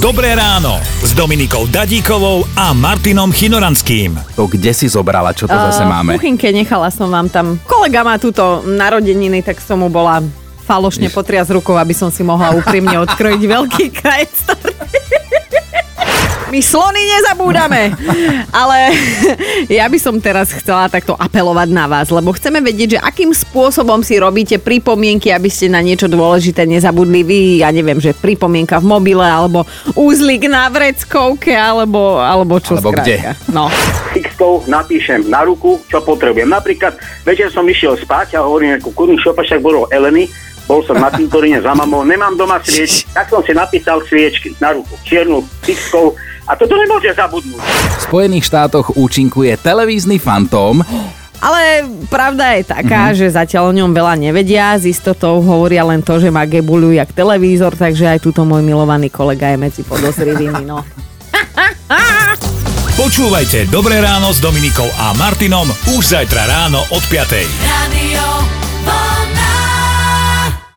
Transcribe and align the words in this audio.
Dobré 0.00 0.32
ráno 0.32 0.80
s 1.04 1.12
Dominikou 1.12 1.68
Dadíkovou 1.68 2.48
a 2.56 2.72
Martinom 2.72 3.28
Chinoranským. 3.28 4.16
To 4.32 4.48
kde 4.48 4.72
si 4.72 4.88
zobrala, 4.88 5.36
čo 5.36 5.44
to 5.44 5.52
zase 5.52 5.84
máme? 5.84 6.16
V 6.16 6.24
kuchynke 6.24 6.48
nechala 6.56 6.88
som 6.88 7.12
vám 7.12 7.28
tam. 7.28 7.60
Kolega 7.68 8.00
má 8.00 8.16
túto 8.16 8.64
narodeniny, 8.64 9.44
tak 9.44 9.60
som 9.60 9.84
mu 9.84 9.92
bola 9.92 10.24
falošne 10.64 11.12
potriaz 11.12 11.52
rukou, 11.52 11.76
aby 11.76 11.92
som 11.92 12.08
si 12.08 12.24
mohla 12.24 12.56
úprimne 12.56 12.96
odkrojiť 12.96 13.42
veľký 13.60 13.84
krajec 13.92 14.32
My 16.50 16.58
slony 16.58 16.98
nezabúdame. 17.06 17.94
Ale 18.50 18.90
ja 19.78 19.86
by 19.86 19.98
som 20.02 20.18
teraz 20.18 20.50
chcela 20.50 20.90
takto 20.90 21.14
apelovať 21.14 21.70
na 21.70 21.86
vás, 21.86 22.10
lebo 22.10 22.34
chceme 22.34 22.58
vedieť, 22.58 22.98
že 22.98 23.02
akým 23.02 23.30
spôsobom 23.30 24.02
si 24.02 24.18
robíte 24.18 24.58
pripomienky, 24.58 25.30
aby 25.30 25.46
ste 25.46 25.70
na 25.70 25.78
niečo 25.78 26.10
dôležité 26.10 26.66
nezabudli 26.66 27.22
vy. 27.22 27.40
Ja 27.62 27.70
neviem, 27.70 28.02
že 28.02 28.18
pripomienka 28.18 28.82
v 28.82 28.90
mobile, 28.90 29.22
alebo 29.22 29.62
úzlik 29.94 30.50
na 30.50 30.66
vreckovke, 30.66 31.54
alebo, 31.54 32.18
alebo 32.18 32.58
čo 32.58 32.82
Alebo 32.82 32.98
skrátka. 32.98 33.38
No. 33.54 33.70
Xkou 34.18 34.66
napíšem 34.66 35.30
na 35.30 35.46
ruku, 35.46 35.78
čo 35.86 36.02
potrebujem. 36.02 36.50
Napríklad 36.50 36.98
večer 37.22 37.54
som 37.54 37.62
išiel 37.62 37.94
spať 37.94 38.42
a 38.42 38.42
hovorím, 38.42 38.82
ako 38.82 38.90
kurný 38.90 39.14
šopašak 39.22 39.62
bol 39.62 39.86
Eleny, 39.94 40.26
bol 40.70 40.86
som 40.86 40.98
na 40.98 41.10
cintoríne 41.10 41.58
za 41.58 41.74
mamou, 41.74 42.06
nemám 42.06 42.38
doma 42.38 42.62
sviečky, 42.62 43.06
tak 43.18 43.26
som 43.26 43.42
si 43.42 43.50
napísal 43.50 44.02
sviečky 44.06 44.54
na 44.62 44.74
ruku, 44.74 44.94
čiernu 45.06 45.42
Xkou 45.66 46.14
a 46.50 46.58
toto 46.58 46.74
nemôže 46.74 47.14
zabudnúť. 47.14 47.62
V 47.62 48.02
Spojených 48.10 48.50
štátoch 48.50 48.98
účinkuje 48.98 49.54
televízny 49.62 50.18
fantóm. 50.18 50.82
Ale 51.40 51.88
pravda 52.12 52.60
je 52.60 52.68
taká, 52.68 53.08
mm-hmm. 53.08 53.16
že 53.16 53.32
zatiaľ 53.32 53.72
o 53.72 53.74
ňom 53.78 53.96
veľa 53.96 54.20
nevedia. 54.20 54.76
S 54.76 54.84
istotou 54.84 55.40
hovoria 55.40 55.80
len 55.88 56.04
to, 56.04 56.20
že 56.20 56.28
má 56.28 56.44
gebuľu 56.44 56.92
jak 56.92 57.16
televízor, 57.16 57.72
takže 57.78 58.12
aj 58.12 58.20
túto 58.20 58.44
môj 58.44 58.60
milovaný 58.60 59.08
kolega 59.08 59.48
je 59.48 59.56
medzi 59.56 59.80
podozrivými. 59.86 60.68
No. 60.68 60.84
Počúvajte 63.00 63.72
Dobré 63.72 63.96
ráno 64.04 64.28
s 64.28 64.44
Dominikou 64.44 64.84
a 65.00 65.16
Martinom 65.16 65.64
už 65.96 66.12
zajtra 66.12 66.44
ráno 66.44 66.84
od 66.92 67.00
5. 67.08 67.48
Radio. 67.64 68.59